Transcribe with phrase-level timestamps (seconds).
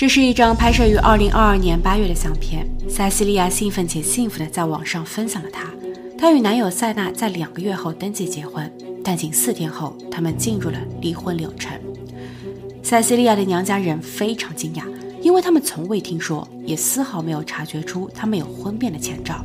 [0.00, 2.66] 这是一张拍摄于二零二二年八月的相片。
[2.88, 5.70] 塞西利亚兴奋且幸福地在网上分享了她。
[6.16, 8.72] 她与男友塞纳在两个月后登记结婚，
[9.04, 11.78] 但仅四天后，他们进入了离婚流程。
[12.82, 14.84] 塞西利亚的娘家人非常惊讶，
[15.20, 19.44] 因为他们从未听说，也丝毫没有察觉出他们有婚变的前兆。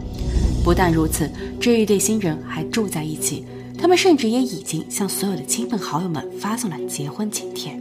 [0.64, 1.30] 不但如此，
[1.60, 3.46] 这一对新人还住在一起，
[3.78, 7.78] 他们甚至也已经向所有的亲朋好友们发送了结婚请帖。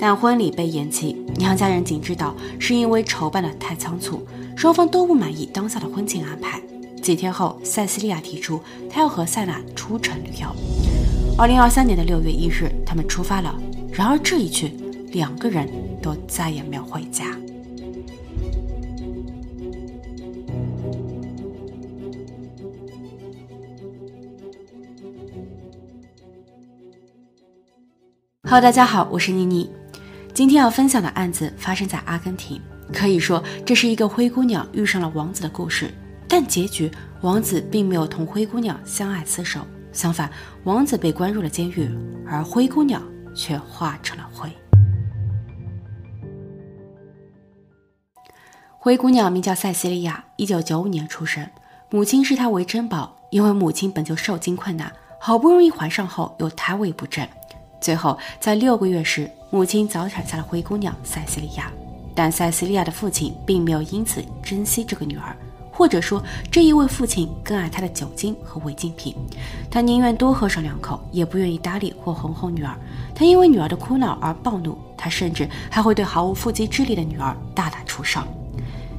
[0.00, 4.24] 但婚礼被延期，娘家人仅知道是因为筹办的太仓促，
[4.56, 6.62] 双方都不满意当下的婚庆安排。
[7.02, 10.48] 几天后，塞西利亚提出她要和塞纳出城旅游。
[11.36, 13.58] 二零二三年的六月一日，他们出发了。
[13.92, 14.68] 然而这一去，
[15.12, 15.68] 两个人
[16.00, 17.24] 都再也没有回家。
[28.44, 29.68] Hello，大家好，我是妮妮。
[30.38, 35.92] 今天要分享的案子发生在阿根廷，可以说这是一个灰姑娘遇上了王子的故事。
[36.28, 36.88] 但结局，
[37.22, 40.30] 王子并没有同灰姑娘相爱厮守，相反，
[40.62, 41.90] 王子被关入了监狱，
[42.24, 43.02] 而灰姑娘
[43.34, 44.48] 却化成了灰。
[48.78, 51.44] 灰姑娘名叫塞西利亚，一九九五年出生，
[51.90, 57.26] 母亲视她为珍宝，因为母亲本就受精困难，好不容易怀上后又胎位不正，
[57.80, 59.28] 最后在六个月时。
[59.50, 61.72] 母亲早产下了灰姑娘塞西利亚，
[62.14, 65.34] 但塞西利亚的父亲并没有因此珍惜这个女儿，
[65.72, 69.16] 或者说这一位父亲更爱她的酒精和违禁品，
[69.70, 72.76] 他宁愿多喝上两口，也不愿意搭理或哄哄女儿。
[73.14, 78.20] 他因为女儿的哭闹而暴怒，他甚至还会对毫无腹肌之力的女儿大打出手。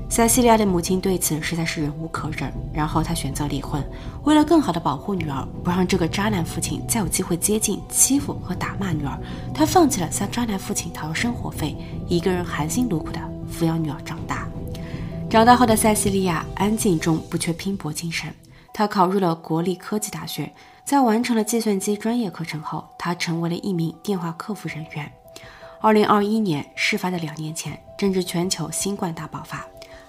[0.10, 3.82] 塞西利亚的母亲对此实在是忍无可忍，然后她选择离婚。
[4.24, 9.18] 为了更好的保护女儿，不让这个渣男父亲再有机会接近、欺负和打骂女儿，
[9.54, 11.78] 她放弃了向渣男父亲讨要生活费，
[12.08, 13.20] 一个人含辛茹苦的
[13.50, 14.48] 抚养女儿长大。
[15.30, 18.34] 长大后的塞西利亚安静中不缺拼搏精神，
[18.74, 20.52] 她考入了国立科技大学，
[20.84, 25.10] 在完成了计算机专业课程后，她成为了一名电话客服人员。
[25.80, 29.64] 二零二一年，事发的两年前，正值全球新冠大爆发。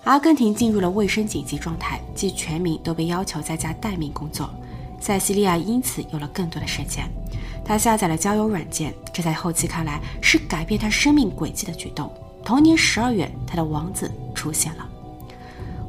[0.04, 4.48] 阿根廷进入了卫生紧急状态，即全民都被要求在家待命工作。
[4.98, 7.04] 塞西利亚因此有了更多的时间，
[7.64, 12.10] 他下载了交友软件，这在后期看来是改变他生命轨迹的举动。
[12.42, 14.88] 同年十二月，他的王子出现了。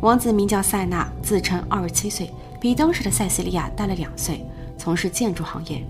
[0.02, 2.30] 王子名叫塞纳，自称二十七岁，
[2.60, 4.46] 比当时的塞西利亚大了两岁，
[4.78, 5.82] 从事建筑行业。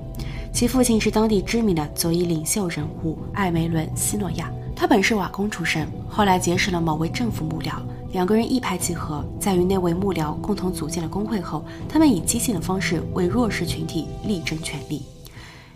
[0.53, 7.73] 其父亲是当地知名的左翼领袖人物艾梅伦·西诺亚，他本是瓦工出身，后来结识了某位政府幕僚。
[8.11, 15.01] 两个人一拍即合，在与那位幕僚共同组建了工会后，他们以激进的方式为弱势群体力争权利。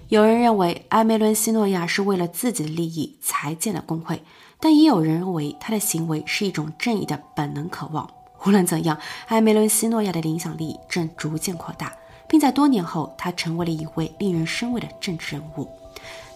[0.10, 4.22] 有人认为埃梅伦·西诺亚是为了自己的利益才建了工会，
[4.60, 8.08] 但也有人认为他的行为是一种正义的本能渴望。
[8.46, 8.98] 无论怎样，
[9.28, 11.94] 埃梅伦·西诺亚的影响力正逐渐扩大，
[12.28, 15.68] 并在多年后，他成为了一位令人生畏的政治人物。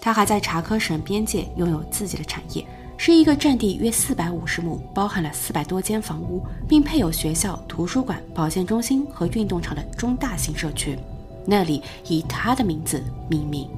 [0.02, 2.66] 他还在查科省边界拥有自己的产业。
[3.02, 11.00] 是一个占地约四百五十亩、包含了四百多间房屋，并配有学校、图书馆、保健中心和运动场的中大型社区。
[11.46, 13.70] 那里以他的名字命名。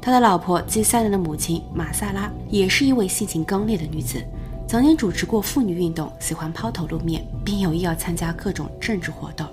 [0.00, 4.20] 他的老婆即塞纳的母亲马萨拉也是一位性情刚烈的女子，
[4.66, 9.46] 曾经主持过妇女运动，喜欢抛头露面，并有意要参加各种政治活动。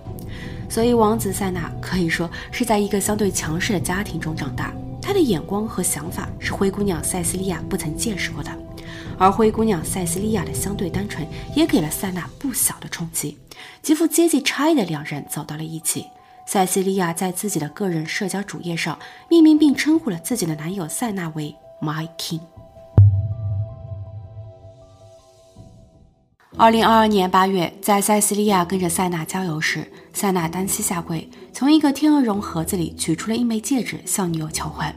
[0.67, 4.73] 所以，王子塞纳可以说是在一个相对强势的家庭中长大。
[4.99, 8.51] 他的眼光和想法是灰姑娘塞西利亚不曾见识过的。
[9.21, 11.23] 而灰姑娘塞西利亚的相对单纯，
[11.55, 13.37] 也给了塞纳不小的冲击。
[13.83, 16.07] 极富阶级差异的两人走到了一起。
[16.47, 18.97] 塞西利亚在自己的个人社交主页上
[19.29, 22.39] 命名并称呼了自己的男友塞纳为 My King。
[26.57, 34.91] 二零二二年八月，在塞西利亚跟着塞纳郊游时，塞纳单膝下跪，从一个天鹅绒盒子里取出了一枚戒指，向女友求婚。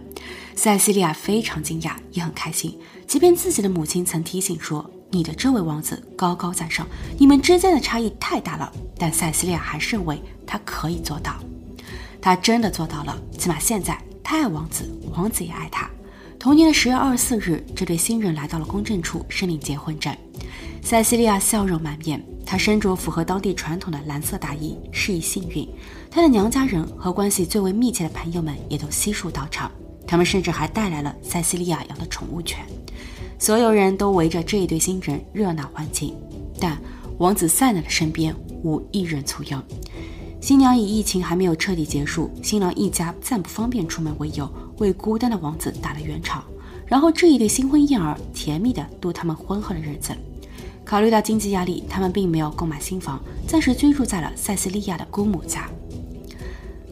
[0.56, 2.80] 塞西利亚非常惊讶，也很开心。
[3.06, 6.86] 即便自己的母亲曾提醒说：“你的这位王子高高在上，
[7.18, 11.36] 你们之间的差异太大了。”但塞西利亚还是认为他可以做到。
[12.20, 15.88] 他真的做到了，起码现在他爱王子，王子也爱他。
[16.38, 20.14] 同年的十月二十四日，这对新人来到了公证处申领结婚证。
[20.82, 25.66] 塞西利亚笑容满面，她身着符合当地传统的蓝色大衣，示意幸运。
[26.10, 29.70] 她的娘家人和关系最为密切的朋友们也都悉数到场，
[30.06, 32.64] 他们甚至还带来了塞西利亚养的宠物犬。
[33.38, 36.14] 所有人都围着这一对新人热闹欢庆，
[36.60, 36.78] 但
[37.18, 39.62] 王子塞纳的身边无一人簇拥。
[40.40, 46.44] 新娘以疫情还没有彻底结束，新郎一家暂不方便出门为由，为孤单的王子打了圆场。
[46.86, 50.12] 然后这一对新婚燕尔甜蜜地度他们婚后的日子。
[50.84, 53.18] 考虑到经济压力，他们并没有购买新房，
[53.48, 55.66] 暂时居住在了塞西利亚的姑母家。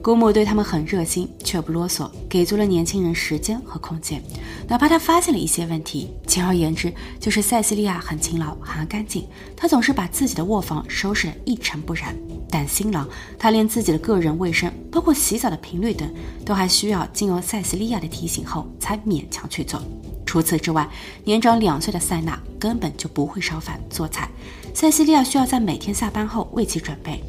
[0.02, 4.20] 姑母对他们很热心，却不啰嗦，给足了年轻人时间和空间。
[4.66, 9.24] 哪怕他发现了一些问题，简而言之，就是塞西利亚很勤劳、很干净。
[9.56, 12.16] 她总是把自己的卧房收拾得一尘不染。
[12.50, 13.08] 但新郎，
[13.38, 16.12] 他连自己的个人卫生，包括洗澡的频率等，
[16.44, 19.80] 都还需要经由塞西利亚的提醒后才勉强去做。
[20.26, 20.88] 除此之外，
[21.22, 24.28] 年长两岁的塞纳根本就不会烧饭做菜，
[24.74, 27.22] 塞西利亚需要在每天下班后为其准备。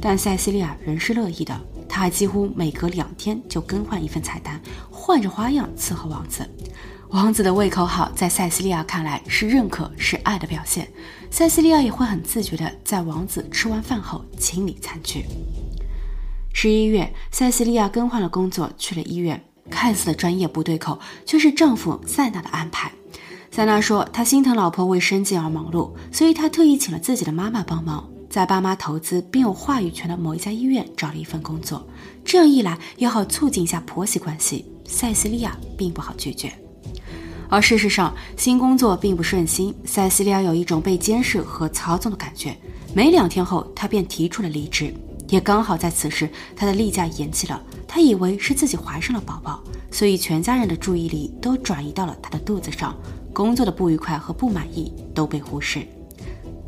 [0.00, 1.60] 但塞西利亚仍是乐意的。
[1.90, 6.48] 他还几乎每隔两天就更换一份菜单，换着花样伺候王子。
[7.08, 10.88] 王子的胃口好，在塞西利亚看来是认可，是爱的表现。
[11.28, 15.24] 塞西利亚也会很自觉地在王子吃完饭后清理餐具。
[16.54, 19.42] 十一月，塞西利亚更换了工作，去了医院。
[19.68, 22.92] 看似的专业不对口，却是丈夫塞纳的安排。
[23.50, 28.08] 塞纳说，他心疼老婆为生计而忙碌，所以他特意请了自己的妈妈帮忙。
[28.30, 31.84] 在爸妈投资并有话语权的某一家医院找了一份工作，
[32.24, 34.64] 这样一来也好促进一下婆媳关系。
[34.86, 36.52] 塞西利亚并不好拒绝，
[37.48, 39.74] 而事实上新工作并不顺心。
[39.84, 42.56] 塞西利亚有一种被监视和操纵的感觉，
[42.94, 44.94] 没两天后她便提出了离职。
[45.28, 47.60] 也刚好在此时，她的例假延期了。
[47.88, 49.60] 她以为是自己怀上了宝宝，
[49.90, 52.96] 所以全家人的注意力都转移到了她的肚子上，
[53.32, 55.84] 工作的不愉快和不满意都被忽视。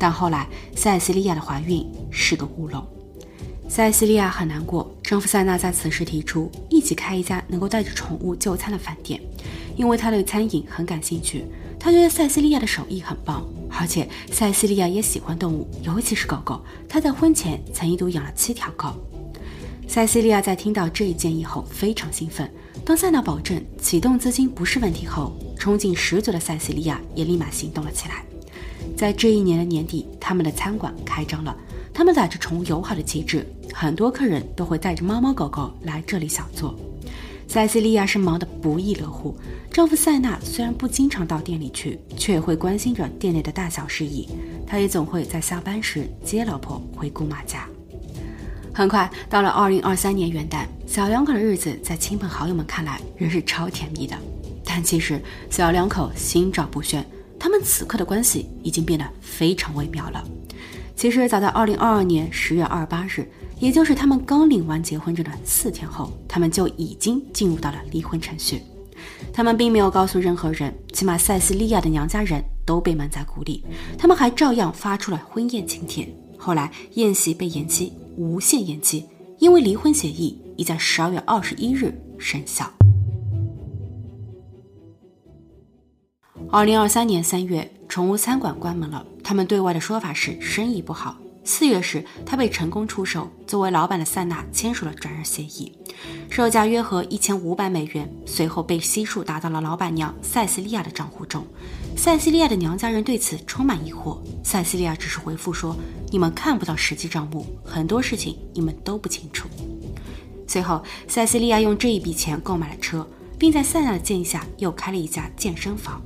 [0.03, 0.45] 但后来，
[0.75, 2.85] 塞西利亚的怀孕是个乌龙。
[3.69, 9.17] 塞西利亚很难过，丈夫塞纳在此时提出一起开一家能够带着宠物就餐的饭店，
[9.77, 11.45] 因为他对餐饮很感兴趣。
[11.79, 16.61] 他觉得塞西利亚的手艺很棒，而且塞西利亚也喜欢动物，尤其是狗狗。
[16.89, 18.93] 他在婚前曾一度养了七条狗。
[19.87, 22.51] 塞西利亚在听到这一建议后非常兴奋。
[22.83, 28.25] 当塞纳保证启动资金不是问题后，冲劲十足的塞西利亚也立马行动了起来。
[28.95, 31.55] 在这一年的年底，他们的餐馆开张了。
[31.93, 36.75] 他们打着宠物友好的旗帜，很多客人都会带着猫猫狗狗来这里小坐。
[37.47, 39.37] 塞西利亚是忙得不亦乐乎。
[39.71, 44.27] 丈夫塞纳虽然不经常到店里去，却也会关心着店内的大小事宜。
[44.65, 47.67] 他也总会在下班时接老婆回姑妈家。
[48.73, 54.15] 很快到了二零二三年元旦，小两口的日子在亲朋好友们看来仍是超甜蜜的。
[54.65, 55.21] 但其实
[55.51, 57.05] 小两口心照不宣。
[57.43, 60.23] 他们此刻的关系已经变得非常微妙了。
[60.95, 63.27] 其实早在二零二二年十月二十八日，
[63.59, 68.61] 也就是他们刚领完结婚证的四天后，他们就已经进入到了离婚程序。
[69.33, 73.61] 他们并没有告诉任何人，起码塞西利亚的娘家人都被蒙在鼓里。
[73.97, 76.07] 他们还照样发出了婚宴请帖。
[76.37, 79.05] 后来宴席被延期，无限延期，
[79.39, 82.71] 因为离婚协议已在十二月二十一日生效。
[86.53, 89.03] 二零二三年三月，宠物餐馆关门了。
[89.23, 91.17] 他们对外的说法是生意不好。
[91.43, 93.27] 四月时，他被成功出售。
[93.47, 95.75] 作为老板的塞纳签署了转让协议，
[96.29, 98.07] 售价约合一千五百美元。
[98.27, 101.43] 随后被悉数打到了老板娘塞西利亚的账户中。
[101.97, 104.19] 塞西利亚的娘家人对此充满疑惑。
[104.43, 105.75] 塞西利亚只是回复说
[106.11, 109.49] ：“你们看不到实际账目，很多事情你们都不清楚。”
[110.47, 113.07] 随后，塞西利亚用这一笔钱购买了车，
[113.39, 115.99] 并在塞纳的建议下又开了一家健身房。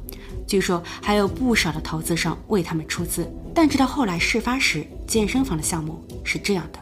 [0.48, 6.80] 据说还有不少的投资商为他们出资，但直到后来事发时，健身房的项目是这样的。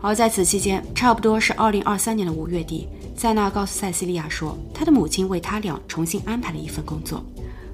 [0.00, 2.86] 而在此期间，差不多是二零二三年的五月底，
[3.16, 7.24] 塞纳告诉塞西利亚说，他的母亲为他俩重新安排了一份工作，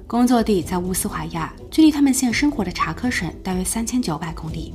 [0.07, 4.73] 工作地在乌斯怀亚，距离他们现生活的查科省大约三千九百公里。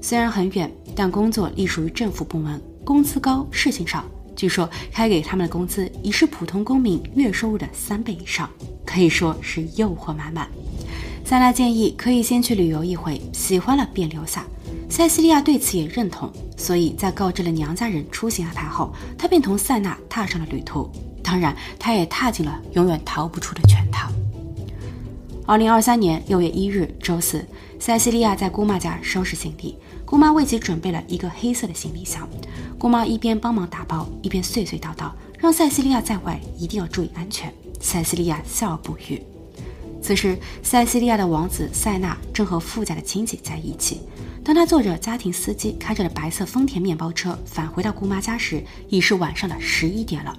[0.00, 4.04] 虽然很远，但工作隶属于政府部门，工资高，事情少。
[4.36, 8.48] 据说开给他们的工资已是普通公民月收入的三倍以上，
[8.84, 10.48] 可以说是诱惑满满。
[11.24, 14.44] 塞纳建议可以先去旅游一回，喜欢了便留下。
[14.88, 20.90] 塞西利亚对此也认同，所以在告知了娘家人出行安排后，她便同塞纳踏上了旅途。
[21.22, 24.10] 当然，他也踏进了永远逃不出的圈套。
[25.46, 27.46] 二零二三年六月一日周四，
[27.78, 29.78] 塞西利亚在姑妈家收拾行李。
[30.04, 32.28] 姑妈为其准备了一个黑色的行李箱，
[32.76, 37.50] 姑妈一边帮忙打包，一边碎碎叨叨，让塞西利亚在外一定要注意安全。
[37.82, 39.22] 塞西利亚笑而不语。
[40.00, 44.00] 此时，塞西利亚的王子塞纳正和富家的亲戚在一起。
[44.44, 50.36] 当他坐着家庭司机开着的白色丰田面包车返回到姑妈家时，已是晚上的十一点了。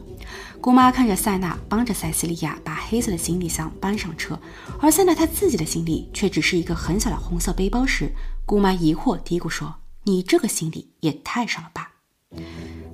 [0.59, 4.37] 姑妈看着塞纳帮着塞西利亚把黑色的行李箱搬上车，
[4.81, 8.11] 而塞纳他自己的行李却只是一个很小的红色背包时，
[8.45, 11.93] 姑妈疑惑嘀咕说：“你这个行李也太少了吧？”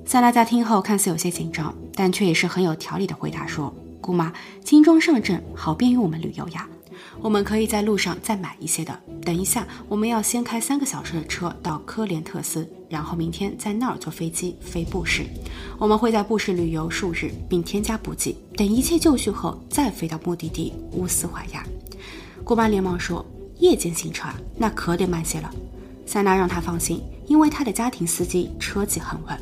[0.06, 4.32] 塞纳在听后看似有些紧张，但却也是很有条理的回答说：“姑妈，
[4.64, 6.68] 轻装上阵，好便于我们旅游呀。”
[7.22, 8.98] 我们可以在路上再买一些的。
[9.22, 15.24] 等一下，我们要先开三个小时的车到科连特斯，然后明天在那儿坐飞机飞布什。
[15.78, 18.34] 我们会在布什旅游数日，并添加补给。
[18.56, 21.62] 等一切就绪后，再飞到目的地乌斯怀亚。
[22.42, 23.24] 姑妈连忙说
[23.60, 25.50] ：“夜间行车啊，那可得慢些了。”
[26.06, 29.38] 塞纳让他放心，因为他的家庭司机车技很稳。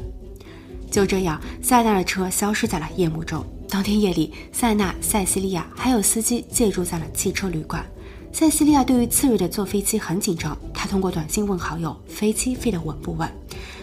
[0.91, 3.45] 就这样，塞纳的车消失在了夜幕中。
[3.71, 7.85] 当天夜里，塞纳、塞西利亚还有司机借住在了汽车旅馆。
[8.33, 13.29] 塞西利亚对于次日的坐飞机很紧张，他通过短信问好友飞机飞得稳不稳。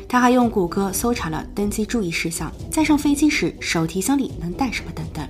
[0.08, 5.28] 他还用谷歌搜查了登机注意事项，在上飞机时手提箱里能带什么等等。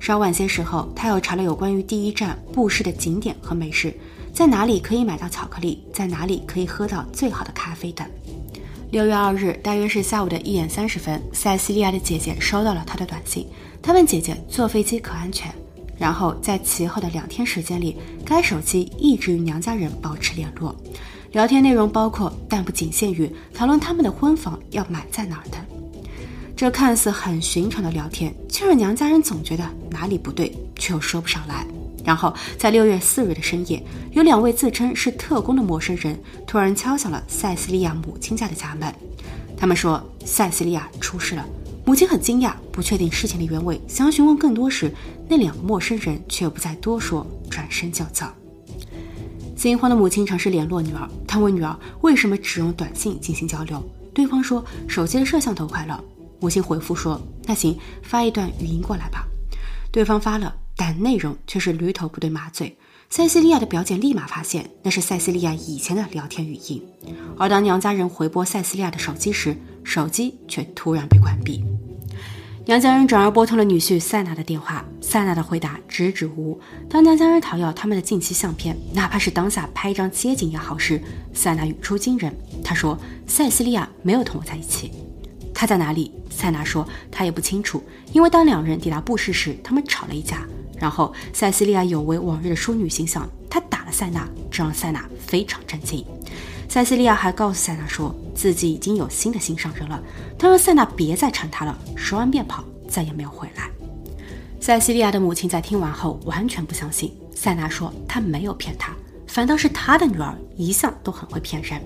[0.00, 3.94] 稍晚些时候，他又查了有关于第一站布什的景点和美食，
[4.32, 8.06] 在哪里可以买到巧克力，在哪里可以喝到最好的咖啡等。
[8.92, 13.48] 六月二日，大约是下午的一点三十分，塞西利亚的姐姐收到了他的短信。
[13.80, 15.50] 他问姐姐坐飞机可安全，
[15.96, 20.76] 然后在其后的两天时间里，该手机一直与娘家人保持联络，
[21.32, 25.56] 聊天内容包括但不仅限于讨论他们的婚房要买在哪儿的。
[26.54, 31.66] 这看似很寻常的聊天，却让娘家人总觉得哪里不对，却又说不上来。
[32.04, 33.82] 然后在六月四日的深夜，
[34.12, 38.92] 有两位自称是特工的陌生人突然敲响了塞西利亚母亲家的家门，
[39.56, 41.46] 他们说塞西利亚出事了。
[41.84, 44.92] 母亲很惊讶，不确定事情的原委，想要询问更多时，
[45.28, 48.26] 那两个陌生人却不再多说，转身就走。
[49.56, 53.82] 惊慌的母亲尝试联络女儿，她问女儿为什么只用短信进行交流，
[54.14, 56.02] 对方说手机的摄像头坏了。
[56.40, 59.24] 母亲回复说：“那行，发一段语音过来吧。”
[59.92, 60.52] 对方发了，
[60.84, 62.76] 但内容却是驴头不对马嘴。
[63.08, 66.82] 塞西利亚的表姐立马发现那是塞西利亚以前的聊天语音，
[67.38, 71.64] 而当娘家人回拨塞西利亚的手机时，手机却突然被关闭。
[72.66, 76.60] 娘家人转而拨通了女婿塞纳的电话，塞纳的回答支支吾吾。
[76.90, 81.00] 当娘家人讨要他们的近期相片，哪怕是当下拍一张街景也好时，
[81.32, 82.34] 塞纳语出惊人。
[82.64, 82.98] 他说
[83.28, 84.90] ：“塞西利亚没有同我在一起，
[85.54, 87.80] 他在哪里？”塞纳说：“他也不清楚，
[88.12, 90.44] 因为当两人抵达布什时，他们吵了一架。
[90.82, 96.04] 然后塞西利亚有违往日的淑女形象，她打了塞纳，这让塞纳非常震惊。”
[96.68, 100.02] 塞西利亚还告诉塞纳说自己已经有新的心上人了，
[100.36, 101.78] 他让塞纳别再缠他了。
[101.94, 103.70] 说完便跑，再也没有回来。
[104.58, 107.14] 塞西利亚的母亲在听完后完全不相信。
[107.32, 108.92] 塞纳说他没有骗她，
[109.28, 111.80] 反倒是他的女儿一向都很会骗人。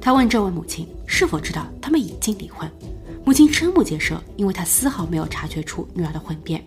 [0.00, 2.70] 他问这位母亲是否知道他们已经离婚，
[3.24, 6.64] 母亲瞠目结舌，因为她丝毫没有察觉出女儿的婚变。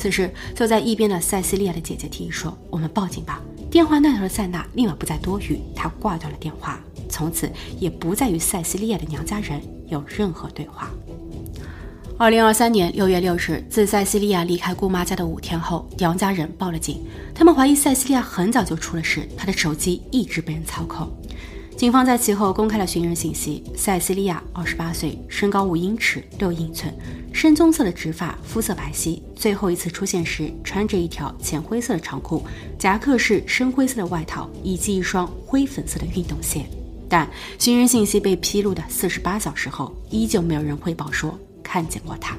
[0.00, 3.38] 此时坐在一边的塞西利亚的姐姐提议说：“我们报警吧。”
[3.70, 10.90] 电话那头的塞纳立马不再多语，他挂断了电话，从此也不再与塞西利亚的娘家人有任何对话。
[12.16, 17.04] 二零二三年六月六日，自塞西利亚离开姑妈家的五天后，娘家人报了警，
[17.34, 21.06] 他们怀疑塞西利亚很早就出了事，她的手机一直被人操控。
[21.80, 26.94] 警方在其后公开了寻人信息：塞西利亚，二十八岁，身高五英尺六英寸，
[27.32, 29.18] 深棕色的直发，肤色白皙。
[29.34, 32.44] 最后一次出现时，穿着一条浅灰色的长裤，
[32.78, 36.66] 夹克是深灰色的外套，以及一双灰粉色的运动鞋。
[37.08, 37.26] 但
[37.58, 42.36] 寻人信息被披露的四十八小时后，依旧没有人汇报说看见过他。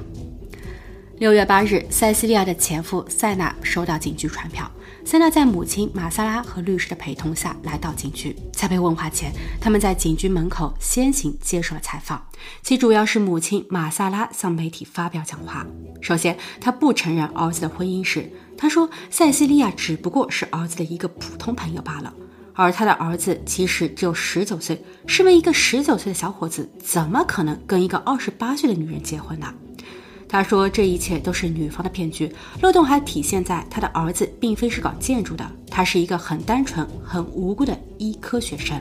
[1.18, 4.68] 六月八日，塞西利亚的前夫塞纳收到警局传票。
[5.04, 12.24] 塞纳在母亲马萨拉和律师的陪同下来到警局，在被问话前，他们在警局门口先行接受了采访。
[12.62, 15.66] 其主要是母亲马萨拉向媒体发表讲话。
[16.00, 18.32] 首先，他不承认儿子的婚姻史。
[18.56, 22.12] 他说，塞西利亚只不过是儿子的一个普通朋友罢了，
[22.54, 24.84] 而他的儿子其实只有十九岁。
[25.06, 29.52] 身为一个十九岁的小伙子，怎么可能跟一个二十八岁的女人结婚呢？
[30.32, 38.80] 他说：“这一切都是女方的骗局，漏洞还体现在他的儿子并非是搞建筑的，他是一个很单纯、很无辜的医科学生。”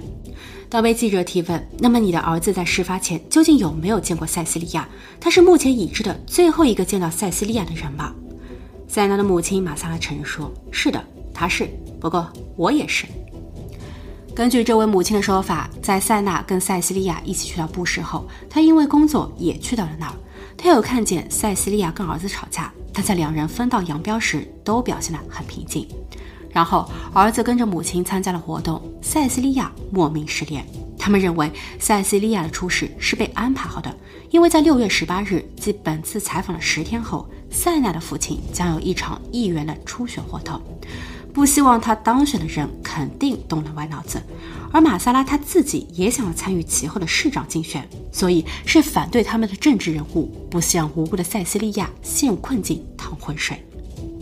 [0.70, 4.88] 当被记者提问：“那么你的儿子在事发前究竟有没有见过塞西利亚？
[5.20, 8.15] 他是目前已知的最后一个见到塞西利亚的人吗？”
[8.88, 11.03] 塞纳的母亲马萨拉承认说：“是的，
[11.34, 11.70] 他是。
[12.00, 13.05] 不过我也是。”
[14.34, 20.13] 根据这位母亲的说法，在塞纳跟塞西利亚一起去到布什后，他因为工作也去到了那儿。
[20.63, 25.88] 他有看见塞西利亚跟儿子吵架，但在两人分道扬镳时，都表现得很平静。
[26.51, 30.63] 然后儿子跟着母亲参加了活动，塞西利亚莫名失联。
[31.00, 33.91] 他们认为塞西利亚的出事是被安排好的，
[34.30, 40.62] 因为在六月十八日，即本次采访的十天后，塞纳的父亲将有一场议员的初选活动。
[41.33, 44.21] 不希望他当选的人肯定动了歪脑子，
[44.71, 53.63] 而马萨拉他自己也想要参与其后的市长竞选，所以是反对他们的政治人物，不希望无辜的塞西利亚陷入困境趟浑水。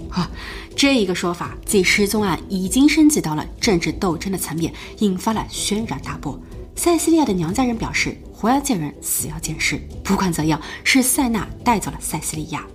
[0.09, 0.29] 啊，
[0.75, 6.39] 这一个说法，即失踪案已经升级到了政治斗争的层面，引发了轩然大波。
[6.75, 12.65] 塞西利亚的娘家人表示，活要见人，死要见尸，不管怎样，是塞纳带走了塞西利亚。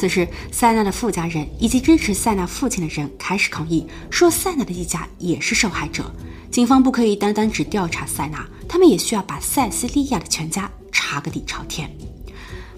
[0.00, 6.10] 此时，塞纳的富家人以及支持塞纳父亲的人开始抗议，说塞纳的一家也是受害者。
[6.50, 11.90] 警方不可以单单只调查塞纳，他们也需要把塞西利亚的全家查个底朝天。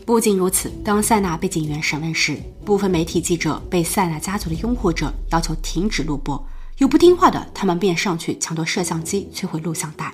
[0.04, 6.44] 不仅如此，当塞纳被警员审问时，部分媒体记者被塞纳家族的拥护者要求停止录播，
[6.78, 10.12] 有不听话的，他们便上去抢夺摄像机，摧毁录像带。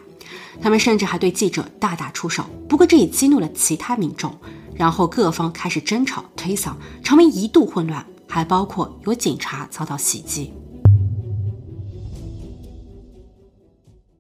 [0.61, 2.45] 他们甚至还对记者大打出手。
[2.69, 4.35] 不过，这也激怒了其他民众。
[4.77, 10.53] 然后各方开始争吵推搡，场面一度混乱，还包括有警察遭到袭击。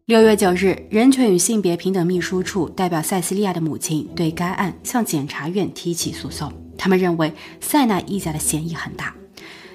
[0.06, 9.14] 六月九日，人权与性别平等秘书处代表塞西利亚的母亲对该案向检察院提起诉讼，他们认为塞纳一家的嫌疑很大。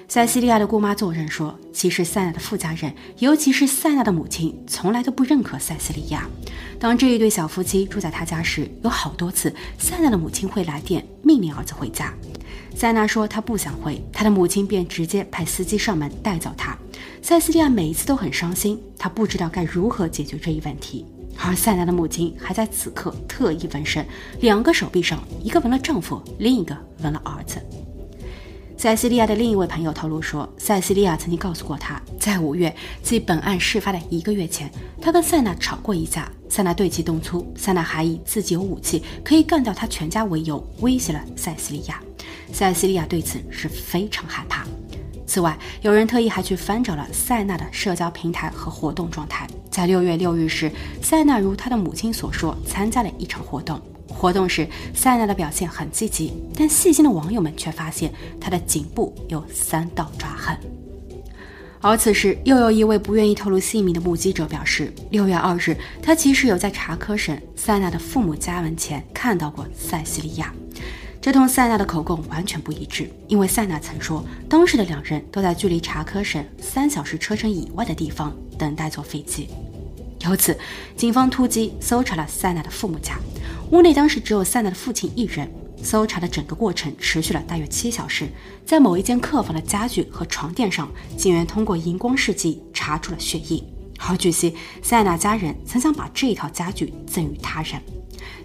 [0.06, 6.28] 塞西利亚的姑妈作证说，其实塞纳的富家人，尤其是塞纳的母亲，从来都不认可塞西利亚。
[6.78, 12.12] 当这一对小夫妻住在他家时，有好多次，塞纳的母亲会来电命令儿子回家。
[12.76, 16.76] 塞纳说他不想回，他的母亲便直接派司机上门带走他。
[17.22, 21.06] 塞西利亚每一次都很伤心，他不知道该如何解决这一问题。
[21.36, 24.06] 而塞纳的母亲还在此刻特意纹身，
[24.40, 27.58] 两个手臂上，一个纹了丈夫，另一个纹了儿子。
[28.76, 42.00] 塞西利亚的另一位朋友透露说，塞西利亚曾经告诉过他，在五月，即本案事发的一个月前，他跟塞纳吵过一架，塞纳对其动粗，塞纳还以自己有武器可以干掉他全家为由，威胁了塞西利亚。
[42.52, 44.66] 塞西利亚对此是非常害怕。
[45.26, 50.70] 此外，有人特意还去翻找了塞纳的社交平台和活动状态，在六月六日时，
[51.02, 53.80] 塞纳如他的母亲所说，参加了一场活动。
[54.06, 60.56] 活动时，塞纳的表现很积极，但细心的网友们却发现他的颈部有三道抓痕。
[61.80, 70.54] 而此时，又有一位不愿意透露姓名的目击者表示，六月二日，他其实有在查科省塞纳的父母家门前看到过塞西利亚。
[71.24, 79.48] 这同塞纳的口供完全不一致，因为塞纳曾说，当时的两人都在距离查科省三小时车程以外的地方等待坐飞机。
[80.20, 80.54] 由此，
[80.98, 83.18] 警方突击搜查了塞纳的父母家。
[83.70, 85.50] 屋内当时只有塞纳的父亲一人。
[85.82, 88.28] 搜查的整个过程持续了大约七小时。
[88.66, 93.64] 在某一间客房的家具和床垫上，警员通过荧光试剂查出了血印。
[93.98, 97.80] 而据悉，塞纳家人曾想把这一套家具赠予他人。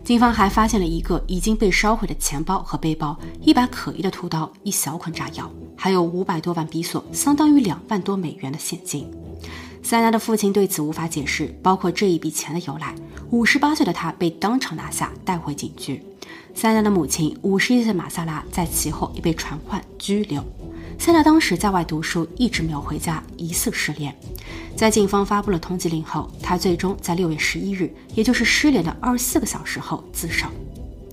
[0.04, 9.10] 警方还发现了一个已经被烧毁的钱包和背包，一把可疑的屠刀，一小捆炸药，还有五百多万比索，相当于两万多美元的现金。
[9.82, 12.94] 塞纳的父亲对此无法解释，包括这一笔钱的由来。
[13.32, 16.04] 五十八岁的他被当场拿下，带回警局。
[16.54, 20.44] 塞纳的母亲五十一岁的马萨拉在其后也被传唤拘留。
[21.00, 24.14] 塞纳当时在外读书，一直没有回家，疑似失联。
[24.76, 30.46] 在警方发布了通缉令后，他最终在六月十一日，也就是失联的二十四个小时后自首。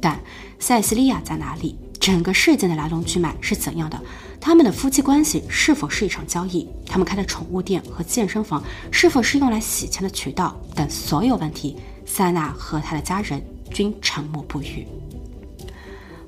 [0.01, 0.20] 但
[0.59, 1.79] 塞西利亚在哪里？
[2.01, 3.99] 整个事件的来龙去脉是怎样的？
[4.40, 6.68] 他们的夫妻关系是否是一场交易？
[6.85, 10.55] 他们开的宠物店和健身房是否是用来洗钱的渠道？
[10.75, 14.87] 等所有问题，塞纳和他的家人均沉默不语。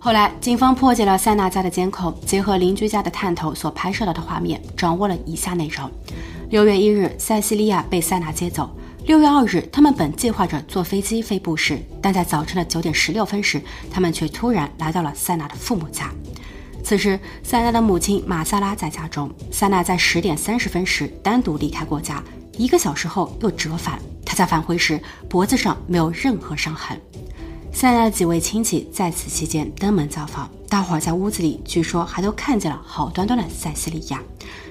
[0.00, 5.90] 后来，警方破解了塞纳家的监控，结合邻居家的探头所拍摄到的画面，掌握了以下内容：
[6.50, 8.70] 六月一日，塞西利亚被塞纳接走。
[9.06, 16.12] 六月二日，他们本计划着坐飞机飞布什，但在早晨的九点十六分时，他们却突然来到了塞纳的父母家。
[16.84, 19.28] 此时，塞纳的母亲马萨拉在家中。
[19.50, 22.22] 塞纳在十点三十分时单独离开过家，
[22.56, 23.98] 一个小时后又折返。
[24.24, 26.96] 他在返回时脖子上没有任何伤痕。
[27.72, 34.20] 塞纳的几位亲戚在此期间登门造访，大伙儿在屋子里据说还都看见了好端端的塞西利亚。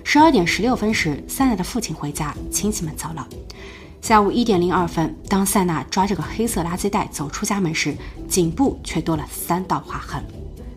[0.04, 3.28] 十二点十六分时，塞纳的父亲回家，亲戚们走了。
[4.02, 7.96] 下午一点零二分，当塞纳抓着个黑色垃圾袋走出家门时，
[8.28, 10.22] 颈部却多了三道划痕。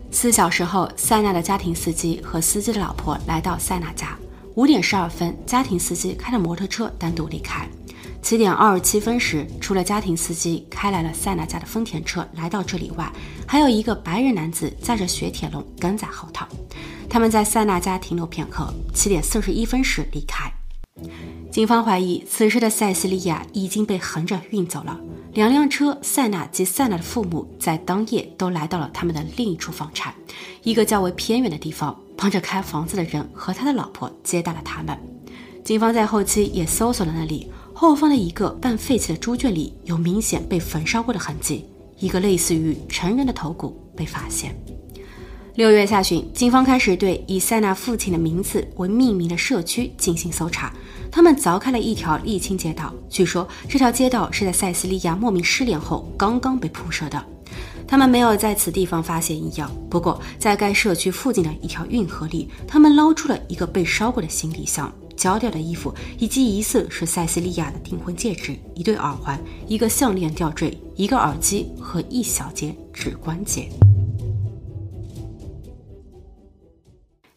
[0.09, 4.17] 四小时后，塞纳的家庭司机和司机的老婆来到塞纳家。
[4.55, 7.67] 五点十二分，家庭司机开着摩托车单独离开。
[8.21, 13.11] 七点二十七分时，除了家庭司机开来了塞纳家的丰田车来到这里外，
[13.47, 16.45] 还有一个白人男子载着雪铁龙跟在后头。
[17.09, 18.73] 他们在塞纳家停留片刻。
[18.93, 20.51] 七点四十一分时离开。
[21.51, 24.97] 警方怀疑此时的塞西利亚已经被横着运走了。
[25.33, 30.13] 两辆车，塞纳及塞纳的父母在当夜都来到了他们的另一处房产，
[30.63, 31.97] 一个较为偏远的地方。
[32.15, 34.95] 帮着开房子的人和他的老婆接待了他们。
[35.63, 41.65] 警方在后期也搜索了那里，后方的一个半废弃的猪圈里有明显被焚烧过的痕迹，
[41.97, 44.55] 一个类似于成人的头骨被发现。
[45.55, 50.71] 六月下旬，警方开始对以塞纳父亲的名字为命名的社区进行搜查。
[51.11, 57.25] 他们凿开了一条沥青街道，据说这条街道是在塞西利亚莫名失联后刚刚被铺设的。
[57.87, 73.69] 他们没有在此地方发现异样，不过在该社区附近的一条运河里，他们捞出了一个被烧过的行李箱、焦掉的衣服，以及疑似是塞西利亚的订婚戒指、一对耳环、一个项链吊坠、一个耳机和一小节指关节。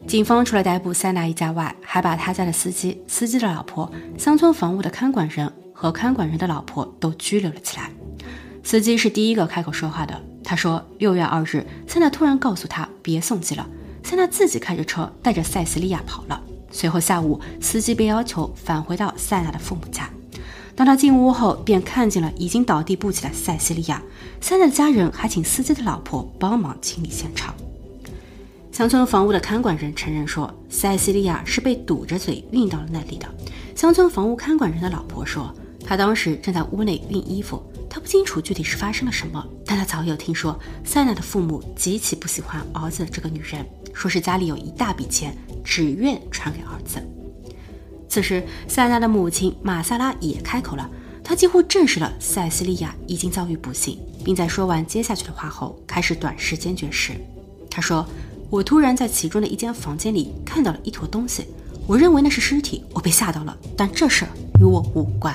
[0.07, 7.91] 警方除了逮捕塞纳一家外，还把他家的司机、司机的老婆、乡村房屋的看管人和看管人的老婆都拘留了起来。
[8.63, 10.19] 司机是第一个开口说话的。
[10.43, 13.69] 他说：“六月二日，塞纳突然告诉他别送机了。
[14.03, 16.41] 塞纳自己开着车带着塞西利亚跑了。
[16.75, 20.09] 随后下午，司机被要求返回到塞纳的父母家。
[20.75, 24.03] 当他进屋后，便看见了已经倒地不起的塞西利亚。
[24.41, 27.55] 塞纳的家人还请司机的老婆帮忙清理现场。
[28.73, 33.25] 乡村房屋的看管人承认说，塞西利亚是被堵着嘴运到了那里的。
[33.73, 37.63] 乡村房屋看管人的老婆说，他当时正在屋内熨衣服。”
[37.95, 47.01] 他不清楚具体是发生了什么，但他早有听说塞纳的父母极其不喜欢儿子这个女人，说是家里有一大笔钱，只愿传给儿子。
[48.09, 50.89] 此时，塞纳的母亲马萨拉也开口了，
[51.23, 57.13] 她几乎证实了塞西利亚已经遭遇不幸，并在说完接下去的话后，开始短时间绝食。
[57.71, 58.05] 她说
[58.51, 61.45] ：“我突然在其中的一间房间里看到了一坨东西，
[61.87, 65.33] 我认为那是尸体，我被吓到了，但这事儿与我无关。”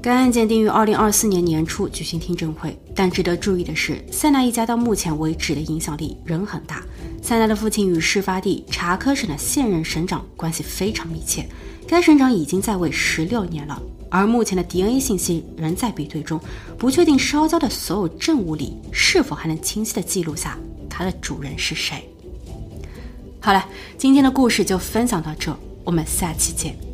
[0.00, 6.82] 该案件定于二零二四年年初举行听证会，但值得注意的是，塞纳一家到目前为止的影响力仍很大。
[7.20, 11.46] 塞纳的父亲与事发地查科省的现任省长关系非常密切，
[11.86, 13.82] 该省长已经在位十六年了。
[14.08, 16.40] 而目前的 DNA 信息仍在比对中，
[16.78, 20.56] 不确定烧焦的所有证物里是否还能清晰地记录下
[20.88, 22.08] 它的主人是谁。
[23.40, 23.66] 好了，
[23.98, 26.87] 今天的故事就分享到这，我们下期见。